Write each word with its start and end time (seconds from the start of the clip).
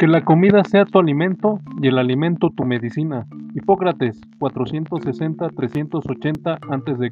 Que 0.00 0.08
la 0.08 0.24
comida 0.24 0.64
sea 0.64 0.86
tu 0.86 0.98
alimento 0.98 1.60
y 1.82 1.88
el 1.88 1.98
alimento 1.98 2.48
tu 2.56 2.64
medicina. 2.64 3.26
Hipócrates 3.54 4.18
460-380 4.38 6.58
a.C. 6.70 7.10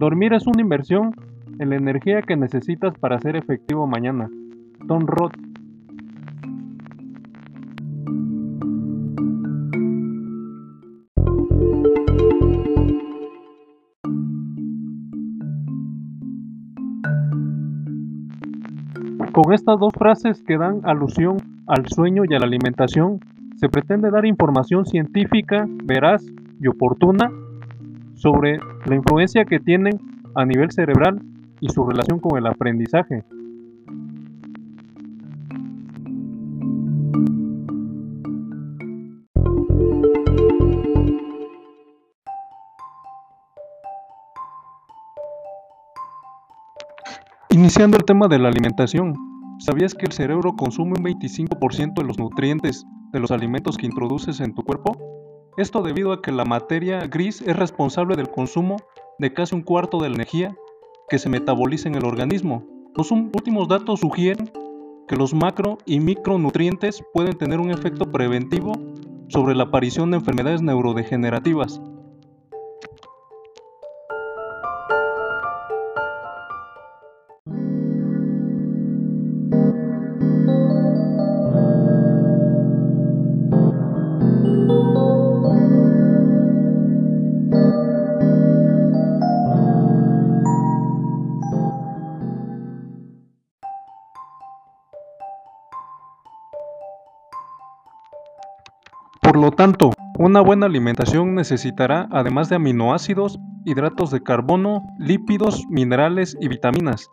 Dormir 0.00 0.32
es 0.32 0.48
una 0.48 0.60
inversión 0.60 1.14
en 1.60 1.70
la 1.70 1.76
energía 1.76 2.22
que 2.22 2.34
necesitas 2.34 2.98
para 2.98 3.20
ser 3.20 3.36
efectivo 3.36 3.86
mañana. 3.86 4.28
Tom 4.88 5.06
Roth 5.06 5.36
Con 19.34 19.52
estas 19.52 19.80
dos 19.80 19.92
frases 19.98 20.44
que 20.44 20.56
dan 20.56 20.80
alusión 20.84 21.38
al 21.66 21.88
sueño 21.88 22.22
y 22.28 22.34
a 22.34 22.38
la 22.38 22.46
alimentación, 22.46 23.20
se 23.56 23.68
pretende 23.68 24.10
dar 24.10 24.26
información 24.26 24.84
científica, 24.84 25.66
veraz 25.84 26.24
y 26.60 26.66
oportuna 26.66 27.30
sobre 28.14 28.58
la 28.86 28.94
influencia 28.94 29.44
que 29.44 29.60
tienen 29.60 29.98
a 30.34 30.44
nivel 30.44 30.70
cerebral 30.70 31.20
y 31.60 31.68
su 31.68 31.84
relación 31.84 32.20
con 32.20 32.38
el 32.38 32.46
aprendizaje. 32.46 33.24
Iniciando 47.50 47.96
el 47.96 48.04
tema 48.04 48.26
de 48.26 48.38
la 48.38 48.48
alimentación, 48.48 49.33
¿sabías 49.64 49.94
que 49.94 50.04
el 50.04 50.12
cerebro 50.12 50.56
consume 50.56 50.92
un 50.98 51.04
25% 51.04 51.94
de 51.94 52.04
los 52.04 52.18
nutrientes 52.18 52.84
de 53.12 53.20
los 53.20 53.30
alimentos 53.30 53.78
que 53.78 53.86
introduces 53.86 54.40
en 54.40 54.54
tu 54.54 54.62
cuerpo? 54.62 54.92
Esto 55.56 55.80
debido 55.80 56.12
a 56.12 56.20
que 56.20 56.32
la 56.32 56.44
materia 56.44 57.06
gris 57.06 57.40
es 57.40 57.56
responsable 57.56 58.14
del 58.14 58.28
consumo 58.28 58.76
de 59.18 59.32
casi 59.32 59.54
un 59.54 59.62
cuarto 59.62 59.98
de 59.98 60.10
la 60.10 60.16
energía 60.16 60.54
que 61.08 61.18
se 61.18 61.30
metaboliza 61.30 61.88
en 61.88 61.94
el 61.94 62.04
organismo. 62.04 62.66
Los 62.94 63.10
últimos 63.10 63.66
datos 63.68 64.00
sugieren 64.00 64.50
que 65.08 65.16
los 65.16 65.32
macro 65.32 65.78
y 65.86 65.98
micronutrientes 65.98 67.02
pueden 67.14 67.38
tener 67.38 67.58
un 67.58 67.70
efecto 67.70 68.10
preventivo 68.12 68.72
sobre 69.28 69.54
la 69.54 69.64
aparición 69.64 70.10
de 70.10 70.18
enfermedades 70.18 70.60
neurodegenerativas. 70.60 71.80
Por 99.34 99.42
lo 99.42 99.50
tanto, 99.50 99.90
una 100.16 100.40
buena 100.40 100.66
alimentación 100.66 101.34
necesitará, 101.34 102.06
además 102.12 102.48
de 102.48 102.54
aminoácidos, 102.54 103.40
hidratos 103.64 104.12
de 104.12 104.22
carbono, 104.22 104.84
lípidos, 104.96 105.64
minerales 105.68 106.36
y 106.40 106.46
vitaminas. 106.46 107.10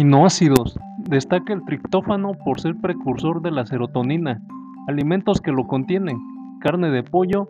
Aminoácidos. 0.00 0.78
Destaca 1.10 1.52
el 1.52 1.62
triptófano 1.66 2.32
por 2.32 2.58
ser 2.58 2.74
precursor 2.80 3.42
de 3.42 3.50
la 3.50 3.66
serotonina. 3.66 4.40
Alimentos 4.88 5.42
que 5.42 5.52
lo 5.52 5.66
contienen. 5.66 6.18
Carne 6.62 6.88
de 6.88 7.02
pollo, 7.02 7.48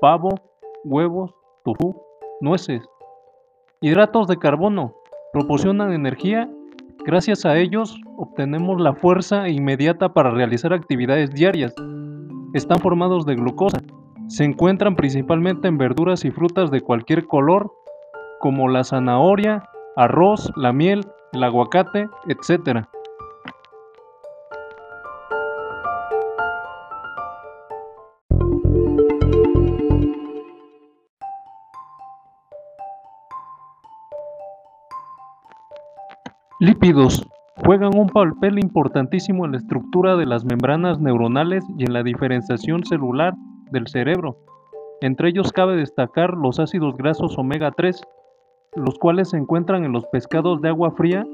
pavo, 0.00 0.30
huevos, 0.82 1.32
tofu, 1.64 1.94
nueces. 2.40 2.82
Hidratos 3.80 4.26
de 4.26 4.36
carbono. 4.36 4.94
Proporcionan 5.32 5.92
energía. 5.92 6.50
Gracias 7.04 7.46
a 7.46 7.56
ellos 7.56 7.96
obtenemos 8.16 8.80
la 8.80 8.94
fuerza 8.94 9.48
inmediata 9.48 10.12
para 10.12 10.32
realizar 10.32 10.72
actividades 10.72 11.30
diarias. 11.30 11.72
Están 12.52 12.80
formados 12.80 13.26
de 13.26 13.36
glucosa. 13.36 13.78
Se 14.26 14.42
encuentran 14.42 14.96
principalmente 14.96 15.68
en 15.68 15.78
verduras 15.78 16.24
y 16.24 16.32
frutas 16.32 16.72
de 16.72 16.80
cualquier 16.80 17.28
color, 17.28 17.70
como 18.40 18.68
la 18.68 18.82
zanahoria, 18.82 19.62
arroz, 19.94 20.50
la 20.56 20.72
miel, 20.72 21.06
el 21.36 21.44
aguacate, 21.44 22.08
etc. 22.28 22.86
Lípidos 36.58 37.28
juegan 37.64 37.96
un 37.96 38.08
papel 38.08 38.58
importantísimo 38.58 39.44
en 39.44 39.52
la 39.52 39.58
estructura 39.58 40.16
de 40.16 40.24
las 40.24 40.44
membranas 40.44 40.98
neuronales 41.00 41.64
y 41.76 41.84
en 41.84 41.92
la 41.92 42.02
diferenciación 42.02 42.84
celular 42.84 43.34
del 43.70 43.86
cerebro. 43.88 44.38
Entre 45.02 45.28
ellos 45.28 45.52
cabe 45.52 45.76
destacar 45.76 46.30
los 46.32 46.58
ácidos 46.58 46.96
grasos 46.96 47.36
omega 47.36 47.70
3, 47.72 48.00
los 48.76 48.98
cuales 48.98 49.30
se 49.30 49.38
encuentran 49.38 49.84
en 49.84 49.92
los 49.92 50.06
pescados 50.06 50.60
de 50.60 50.68
agua 50.68 50.92
fría, 50.92 51.26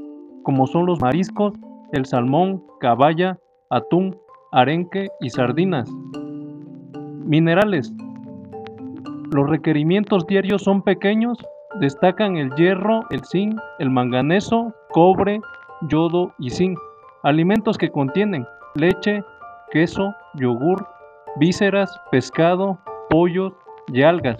como 0.44 0.66
son 0.66 0.86
los 0.86 1.00
mariscos, 1.00 1.52
el 1.92 2.06
salmón, 2.06 2.62
caballa, 2.80 3.38
atún, 3.70 4.16
arenque 4.52 5.08
y 5.20 5.30
sardinas. 5.30 5.90
Minerales. 7.24 7.92
Los 9.32 9.48
requerimientos 9.48 10.26
diarios 10.26 10.62
son 10.62 10.82
pequeños, 10.82 11.38
destacan 11.80 12.36
el 12.36 12.54
hierro, 12.54 13.02
el 13.10 13.24
zinc, 13.24 13.58
el 13.78 13.90
manganeso, 13.90 14.74
cobre, 14.90 15.40
yodo 15.88 16.32
y 16.38 16.50
zinc. 16.50 16.78
Alimentos 17.22 17.78
que 17.78 17.90
contienen 17.90 18.46
leche, 18.74 19.22
queso, 19.70 20.14
yogur, 20.34 20.86
vísceras, 21.36 21.98
pescado, 22.10 22.78
pollos 23.08 23.52
y 23.88 24.02
algas. 24.02 24.36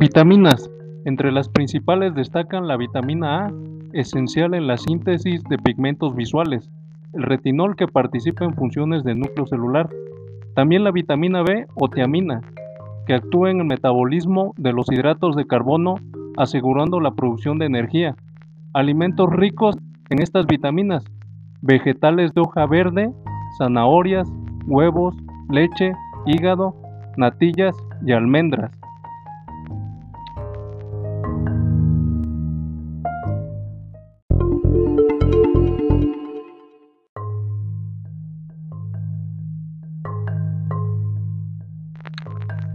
Vitaminas. 0.00 0.70
Entre 1.04 1.30
las 1.30 1.50
principales 1.50 2.14
destacan 2.14 2.66
la 2.66 2.78
vitamina 2.78 3.44
A, 3.44 3.52
esencial 3.92 4.54
en 4.54 4.66
la 4.66 4.78
síntesis 4.78 5.44
de 5.44 5.58
pigmentos 5.58 6.16
visuales, 6.16 6.70
el 7.12 7.24
retinol 7.24 7.76
que 7.76 7.86
participa 7.86 8.46
en 8.46 8.54
funciones 8.54 9.04
del 9.04 9.18
núcleo 9.18 9.46
celular, 9.46 9.90
también 10.54 10.84
la 10.84 10.90
vitamina 10.90 11.42
B 11.42 11.66
o 11.74 11.88
tiamina, 11.90 12.40
que 13.06 13.12
actúa 13.12 13.50
en 13.50 13.58
el 13.58 13.66
metabolismo 13.66 14.54
de 14.56 14.72
los 14.72 14.90
hidratos 14.90 15.36
de 15.36 15.46
carbono, 15.46 15.96
asegurando 16.38 16.98
la 16.98 17.10
producción 17.10 17.58
de 17.58 17.66
energía. 17.66 18.16
Alimentos 18.72 19.28
ricos 19.30 19.76
en 20.08 20.22
estas 20.22 20.46
vitaminas, 20.46 21.04
vegetales 21.60 22.32
de 22.32 22.40
hoja 22.40 22.64
verde, 22.64 23.12
zanahorias, 23.58 24.32
huevos, 24.66 25.14
leche, 25.50 25.92
hígado, 26.24 26.74
natillas 27.18 27.76
y 28.06 28.12
almendras. 28.12 28.79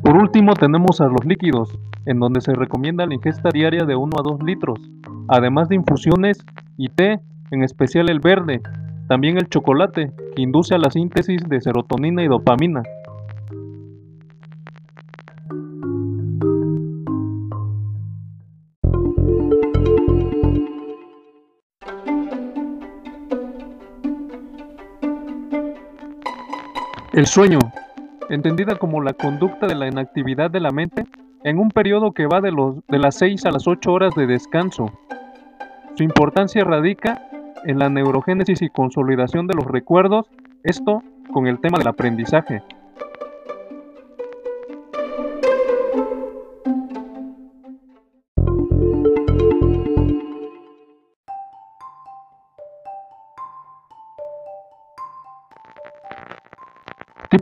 Por 0.05 0.17
último 0.17 0.53
tenemos 0.53 1.01
a 1.01 1.05
los 1.05 1.25
líquidos, 1.25 1.79
en 2.05 2.19
donde 2.19 2.39
se 2.39 2.53
recomienda 2.53 3.07
la 3.07 3.15
ingesta 3.15 3.49
diaria 3.51 3.85
de 3.85 3.95
1 3.95 4.11
a 4.19 4.21
2 4.21 4.43
litros, 4.43 4.79
además 5.27 5.67
de 5.67 5.77
infusiones 5.77 6.45
y 6.77 6.89
té, 6.89 7.19
en 7.49 7.63
especial 7.63 8.11
el 8.11 8.19
verde, 8.19 8.61
también 9.07 9.37
el 9.37 9.49
chocolate, 9.49 10.11
que 10.35 10.43
induce 10.43 10.75
a 10.75 10.77
la 10.77 10.91
síntesis 10.91 11.41
de 11.49 11.59
serotonina 11.59 12.23
y 12.23 12.27
dopamina. 12.27 12.83
El 27.11 27.25
sueño 27.25 27.57
entendida 28.29 28.75
como 28.75 29.01
la 29.01 29.13
conducta 29.13 29.67
de 29.67 29.75
la 29.75 29.87
inactividad 29.87 30.49
de 30.51 30.59
la 30.59 30.71
mente 30.71 31.05
en 31.43 31.59
un 31.59 31.69
periodo 31.69 32.11
que 32.11 32.25
va 32.25 32.41
de, 32.41 32.51
los, 32.51 32.77
de 32.87 32.99
las 32.99 33.15
6 33.15 33.45
a 33.45 33.51
las 33.51 33.67
8 33.67 33.91
horas 33.91 34.15
de 34.15 34.25
descanso. 34.25 34.91
Su 35.95 36.03
importancia 36.03 36.63
radica 36.63 37.21
en 37.65 37.79
la 37.79 37.89
neurogénesis 37.89 38.61
y 38.61 38.69
consolidación 38.69 39.47
de 39.47 39.55
los 39.55 39.65
recuerdos, 39.65 40.27
esto 40.63 41.03
con 41.31 41.47
el 41.47 41.59
tema 41.59 41.77
del 41.77 41.87
aprendizaje. 41.87 42.61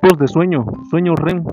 De 0.04 0.28
sueño. 0.28 0.66
Sueño 0.92 1.16
REM 1.16 1.46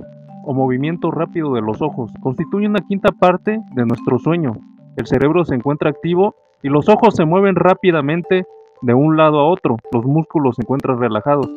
o 0.44 0.52
movimiento 0.52 1.12
rápido 1.12 1.54
de 1.54 1.62
los 1.62 1.80
ojos. 1.80 2.12
Constituye 2.20 2.66
una 2.66 2.80
quinta 2.80 3.10
parte 3.12 3.60
de 3.74 3.86
nuestro 3.86 4.18
sueño. 4.18 4.54
El 4.96 5.06
cerebro 5.06 5.44
se 5.44 5.54
encuentra 5.54 5.88
activo 5.88 6.34
y 6.60 6.68
los 6.68 6.88
ojos 6.88 7.14
se 7.14 7.24
mueven 7.24 7.54
rápidamente 7.54 8.44
de 8.82 8.92
un 8.92 9.16
lado 9.16 9.38
a 9.38 9.48
otro. 9.48 9.76
Los 9.92 10.04
músculos 10.04 10.56
se 10.56 10.62
encuentran 10.62 10.98
relajados. 10.98 11.48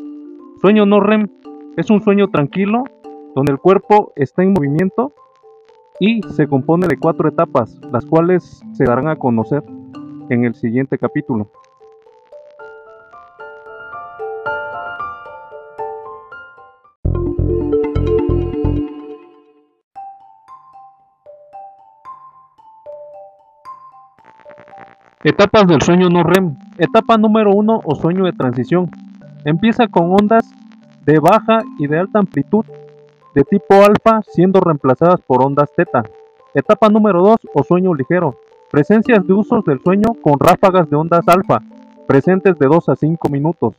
Sueño 0.62 0.86
no 0.86 1.00
REM 1.00 1.28
es 1.78 1.90
un 1.90 2.00
sueño 2.02 2.28
tranquilo 2.28 2.84
donde 3.36 3.52
el 3.52 3.58
cuerpo 3.58 4.14
está 4.16 4.44
en 4.44 4.54
movimiento 4.54 5.14
y 6.00 6.22
se 6.30 6.48
compone 6.48 6.88
de 6.88 6.98
cuatro 6.98 7.28
etapas, 7.28 7.82
las 7.92 8.06
cuales 8.06 8.62
se 8.72 8.84
darán 8.86 9.08
a 9.08 9.16
conocer 9.16 9.64
en 10.30 10.46
el 10.46 10.54
siguiente 10.54 11.00
capítulo. 11.00 11.50
Etapas 25.24 25.66
del 25.68 25.82
sueño 25.82 26.10
no 26.10 26.22
REM. 26.24 26.58
Etapa 26.78 27.18
número 27.18 27.52
1 27.52 27.82
o 27.86 27.96
sueño 27.96 28.26
de 28.26 28.34
transición. 28.34 28.92
Empieza 29.46 29.88
con 29.88 30.12
ondas 30.12 30.54
de 31.06 31.18
baja 31.20 31.60
y 31.80 31.88
de 31.88 31.98
alta 31.98 32.20
amplitud 32.20 32.66
de 33.34 33.44
tipo 33.46 33.76
alfa 33.76 34.22
siendo 34.34 34.60
reemplazadas 34.60 35.22
por 35.22 35.42
ondas 35.42 35.72
teta. 35.78 36.04
Etapa 36.54 36.90
número 36.90 37.22
2 37.24 37.38
o 37.54 37.64
sueño 37.64 37.94
ligero. 37.94 38.36
Presencias 38.70 39.26
de 39.26 39.32
usos 39.32 39.64
del 39.64 39.82
sueño 39.82 40.14
con 40.22 40.38
ráfagas 40.40 40.90
de 40.90 40.98
ondas 40.98 41.26
alfa, 41.30 41.62
presentes 42.06 42.60
de 42.60 42.68
2 42.68 42.90
a 42.90 42.96
5 42.98 43.30
minutos. 43.30 43.76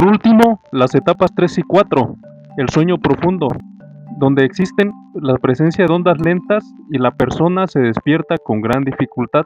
Por 0.00 0.08
último, 0.08 0.62
las 0.72 0.94
etapas 0.94 1.30
3 1.36 1.58
y 1.58 1.62
4, 1.62 2.16
el 2.56 2.70
sueño 2.70 2.96
profundo, 2.96 3.48
donde 4.18 4.46
existen 4.46 4.94
la 5.12 5.34
presencia 5.34 5.84
de 5.84 5.92
ondas 5.92 6.18
lentas 6.18 6.64
y 6.90 6.96
la 6.96 7.10
persona 7.10 7.66
se 7.66 7.80
despierta 7.80 8.38
con 8.38 8.62
gran 8.62 8.82
dificultad. 8.82 9.42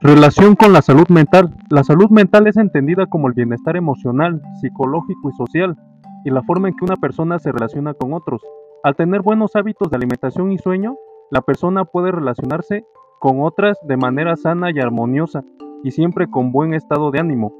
Relación 0.00 0.56
con 0.56 0.72
la 0.72 0.80
salud 0.80 1.08
mental. 1.10 1.54
La 1.68 1.84
salud 1.84 2.08
mental 2.08 2.46
es 2.46 2.56
entendida 2.56 3.04
como 3.04 3.28
el 3.28 3.34
bienestar 3.34 3.76
emocional, 3.76 4.40
psicológico 4.62 5.28
y 5.28 5.36
social 5.36 5.76
y 6.24 6.30
la 6.30 6.42
forma 6.42 6.68
en 6.68 6.76
que 6.76 6.84
una 6.84 6.96
persona 6.96 7.38
se 7.38 7.52
relaciona 7.52 7.94
con 7.94 8.12
otros. 8.12 8.42
Al 8.82 8.96
tener 8.96 9.22
buenos 9.22 9.54
hábitos 9.54 9.90
de 9.90 9.96
alimentación 9.96 10.52
y 10.52 10.58
sueño, 10.58 10.96
la 11.30 11.40
persona 11.40 11.84
puede 11.84 12.12
relacionarse 12.12 12.84
con 13.20 13.40
otras 13.40 13.78
de 13.86 13.96
manera 13.96 14.36
sana 14.36 14.70
y 14.70 14.80
armoniosa 14.80 15.44
y 15.84 15.90
siempre 15.92 16.28
con 16.28 16.52
buen 16.52 16.74
estado 16.74 17.10
de 17.10 17.20
ánimo. 17.20 17.52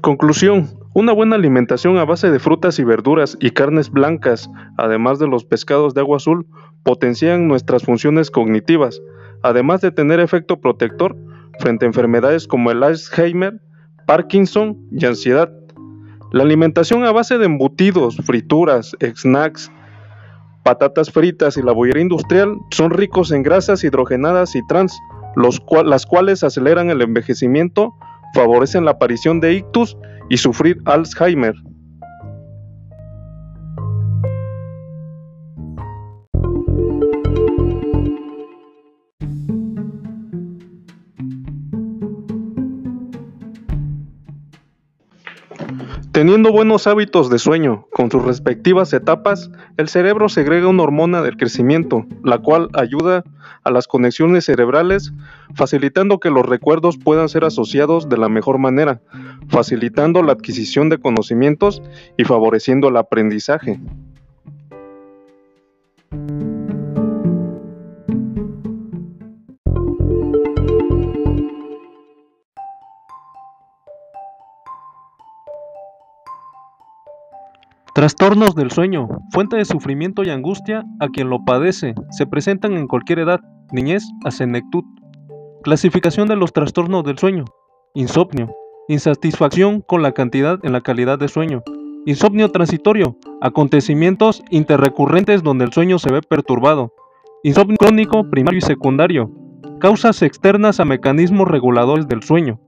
Conclusión. 0.00 0.81
Una 0.94 1.12
buena 1.12 1.36
alimentación 1.36 1.96
a 1.96 2.04
base 2.04 2.30
de 2.30 2.38
frutas 2.38 2.78
y 2.78 2.84
verduras 2.84 3.38
y 3.40 3.52
carnes 3.52 3.90
blancas, 3.90 4.50
además 4.76 5.18
de 5.18 5.26
los 5.26 5.46
pescados 5.46 5.94
de 5.94 6.02
agua 6.02 6.18
azul, 6.18 6.46
potencian 6.82 7.48
nuestras 7.48 7.82
funciones 7.82 8.30
cognitivas, 8.30 9.00
además 9.42 9.80
de 9.80 9.90
tener 9.90 10.20
efecto 10.20 10.60
protector 10.60 11.16
frente 11.58 11.86
a 11.86 11.88
enfermedades 11.88 12.46
como 12.46 12.70
el 12.70 12.82
Alzheimer, 12.82 13.58
Parkinson 14.06 14.76
y 14.90 15.06
ansiedad. 15.06 15.50
La 16.30 16.42
alimentación 16.42 17.04
a 17.04 17.12
base 17.12 17.38
de 17.38 17.46
embutidos, 17.46 18.18
frituras, 18.26 18.94
snacks, 19.16 19.72
patatas 20.62 21.10
fritas 21.10 21.56
y 21.56 21.62
la 21.62 21.72
bollería 21.72 22.02
industrial 22.02 22.58
son 22.70 22.90
ricos 22.90 23.32
en 23.32 23.42
grasas 23.42 23.82
hidrogenadas 23.82 24.54
y 24.54 24.66
trans, 24.66 24.94
las 25.86 26.04
cuales 26.04 26.44
aceleran 26.44 26.90
el 26.90 27.00
envejecimiento, 27.00 27.94
favorecen 28.34 28.84
la 28.84 28.92
aparición 28.92 29.40
de 29.40 29.54
ictus 29.54 29.96
y 30.30 30.36
sufrir 30.36 30.78
Alzheimer. 30.84 31.54
Teniendo 46.12 46.52
buenos 46.52 46.86
hábitos 46.86 47.30
de 47.30 47.38
sueño 47.38 47.86
con 47.90 48.10
sus 48.10 48.22
respectivas 48.22 48.92
etapas, 48.92 49.50
el 49.78 49.88
cerebro 49.88 50.28
segrega 50.28 50.68
una 50.68 50.82
hormona 50.82 51.22
del 51.22 51.38
crecimiento, 51.38 52.04
la 52.22 52.36
cual 52.36 52.68
ayuda 52.74 53.24
a 53.64 53.70
las 53.70 53.88
conexiones 53.88 54.44
cerebrales, 54.44 55.14
facilitando 55.54 56.20
que 56.20 56.28
los 56.28 56.44
recuerdos 56.44 56.98
puedan 56.98 57.30
ser 57.30 57.44
asociados 57.44 58.10
de 58.10 58.18
la 58.18 58.28
mejor 58.28 58.58
manera, 58.58 59.00
facilitando 59.48 60.22
la 60.22 60.32
adquisición 60.32 60.90
de 60.90 60.98
conocimientos 60.98 61.82
y 62.18 62.24
favoreciendo 62.24 62.88
el 62.88 62.98
aprendizaje. 62.98 63.80
Trastornos 78.02 78.56
del 78.56 78.72
sueño, 78.72 79.06
fuente 79.30 79.56
de 79.56 79.64
sufrimiento 79.64 80.24
y 80.24 80.30
angustia 80.30 80.82
a 80.98 81.06
quien 81.06 81.30
lo 81.30 81.44
padece, 81.44 81.94
se 82.10 82.26
presentan 82.26 82.72
en 82.72 82.88
cualquier 82.88 83.20
edad, 83.20 83.38
niñez 83.70 84.02
a 84.24 84.32
senectud. 84.32 84.82
Clasificación 85.62 86.26
de 86.26 86.34
los 86.34 86.52
trastornos 86.52 87.04
del 87.04 87.16
sueño. 87.16 87.44
Insomnio, 87.94 88.52
insatisfacción 88.88 89.82
con 89.82 90.02
la 90.02 90.10
cantidad 90.10 90.58
en 90.64 90.72
la 90.72 90.80
calidad 90.80 91.16
de 91.16 91.28
sueño. 91.28 91.62
Insomnio 92.04 92.50
transitorio, 92.50 93.18
acontecimientos 93.40 94.42
interrecurrentes 94.50 95.44
donde 95.44 95.66
el 95.66 95.72
sueño 95.72 96.00
se 96.00 96.10
ve 96.10 96.22
perturbado. 96.22 96.92
Insomnio 97.44 97.76
crónico 97.76 98.28
primario 98.28 98.58
y 98.58 98.62
secundario, 98.62 99.30
causas 99.78 100.22
externas 100.22 100.80
a 100.80 100.84
mecanismos 100.84 101.46
reguladores 101.46 102.08
del 102.08 102.24
sueño. 102.24 102.58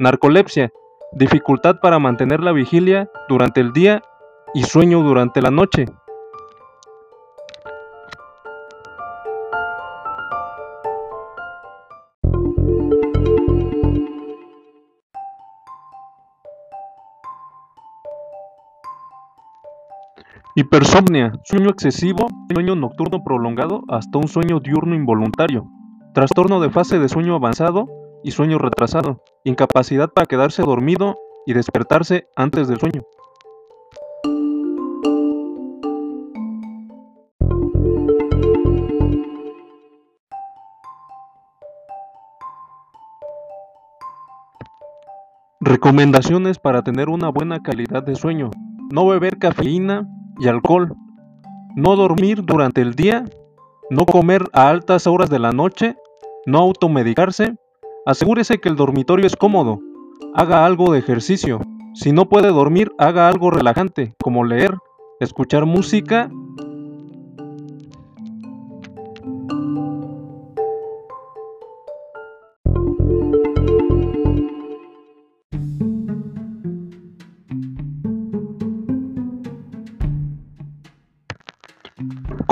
Narcolepsia, 0.00 0.72
dificultad 1.12 1.76
para 1.80 2.00
mantener 2.00 2.40
la 2.40 2.50
vigilia 2.50 3.08
durante 3.28 3.60
el 3.60 3.72
día 3.72 4.02
y 4.54 4.62
sueño 4.64 5.02
durante 5.02 5.40
la 5.40 5.50
noche. 5.50 5.86
Hipersomnia, 20.56 21.32
sueño 21.44 21.70
excesivo, 21.70 22.26
sueño 22.52 22.74
nocturno 22.74 23.22
prolongado 23.22 23.82
hasta 23.88 24.18
un 24.18 24.26
sueño 24.28 24.60
diurno 24.60 24.94
involuntario, 24.94 25.66
trastorno 26.12 26.60
de 26.60 26.70
fase 26.70 26.98
de 26.98 27.08
sueño 27.08 27.36
avanzado 27.36 27.86
y 28.24 28.32
sueño 28.32 28.58
retrasado, 28.58 29.22
incapacidad 29.44 30.10
para 30.12 30.26
quedarse 30.26 30.62
dormido 30.62 31.16
y 31.46 31.54
despertarse 31.54 32.26
antes 32.36 32.68
del 32.68 32.78
sueño. 32.78 33.02
Recomendaciones 45.70 46.58
para 46.58 46.82
tener 46.82 47.08
una 47.08 47.28
buena 47.28 47.62
calidad 47.62 48.02
de 48.02 48.16
sueño. 48.16 48.50
No 48.92 49.06
beber 49.06 49.38
cafeína 49.38 50.04
y 50.40 50.48
alcohol. 50.48 50.96
No 51.76 51.94
dormir 51.94 52.42
durante 52.44 52.80
el 52.80 52.96
día. 52.96 53.24
No 53.88 54.04
comer 54.04 54.46
a 54.52 54.68
altas 54.68 55.06
horas 55.06 55.30
de 55.30 55.38
la 55.38 55.52
noche. 55.52 55.94
No 56.44 56.58
automedicarse. 56.58 57.54
Asegúrese 58.04 58.58
que 58.58 58.68
el 58.68 58.74
dormitorio 58.74 59.28
es 59.28 59.36
cómodo. 59.36 59.78
Haga 60.34 60.66
algo 60.66 60.92
de 60.92 60.98
ejercicio. 60.98 61.60
Si 61.94 62.10
no 62.10 62.28
puede 62.28 62.48
dormir, 62.48 62.90
haga 62.98 63.28
algo 63.28 63.52
relajante, 63.52 64.16
como 64.20 64.42
leer, 64.42 64.74
escuchar 65.20 65.66
música 65.66 66.32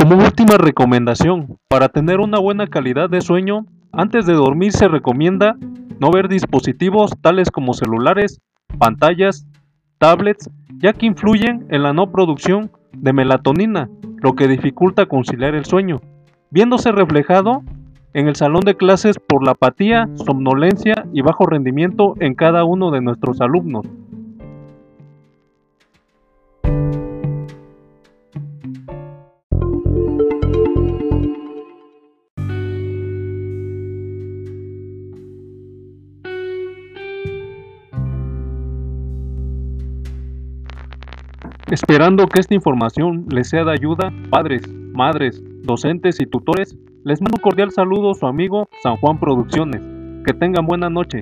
Como 0.08 0.24
última 0.24 0.56
recomendación, 0.56 1.58
para 1.68 1.90
tener 1.90 2.20
una 2.20 2.38
buena 2.38 2.66
calidad 2.66 3.10
de 3.10 3.20
sueño, 3.20 3.66
antes 3.92 4.24
de 4.24 4.32
dormir 4.32 4.72
se 4.72 4.88
recomienda 4.88 5.54
no 6.00 6.10
ver 6.10 6.28
dispositivos 6.28 7.12
tales 7.20 7.50
como 7.50 7.74
celulares, 7.74 8.40
pantallas, 8.78 9.46
tablets, 9.98 10.48
ya 10.78 10.94
que 10.94 11.04
influyen 11.04 11.66
en 11.68 11.82
la 11.82 11.92
no 11.92 12.10
producción 12.10 12.70
de 12.94 13.12
melatonina, 13.12 13.90
lo 14.22 14.34
que 14.34 14.48
dificulta 14.48 15.04
conciliar 15.04 15.54
el 15.54 15.66
sueño, 15.66 16.00
viéndose 16.50 16.90
reflejado 16.90 17.62
en 18.14 18.28
el 18.28 18.34
salón 18.34 18.62
de 18.62 18.78
clases 18.78 19.18
por 19.18 19.44
la 19.44 19.50
apatía, 19.50 20.08
somnolencia 20.14 21.04
y 21.12 21.20
bajo 21.20 21.44
rendimiento 21.44 22.14
en 22.18 22.34
cada 22.34 22.64
uno 22.64 22.90
de 22.90 23.02
nuestros 23.02 23.42
alumnos. 23.42 23.84
Esperando 41.70 42.26
que 42.26 42.40
esta 42.40 42.54
información 42.54 43.26
les 43.28 43.50
sea 43.50 43.62
de 43.62 43.72
ayuda, 43.72 44.10
padres, 44.30 44.62
madres, 44.94 45.42
docentes 45.64 46.18
y 46.18 46.24
tutores, 46.24 46.74
les 47.04 47.20
mando 47.20 47.36
un 47.36 47.42
cordial 47.42 47.70
saludo 47.70 48.14
su 48.14 48.26
amigo 48.26 48.70
San 48.82 48.96
Juan 48.96 49.20
Producciones. 49.20 49.82
Que 50.24 50.32
tengan 50.32 50.64
buena 50.64 50.88
noche. 50.88 51.20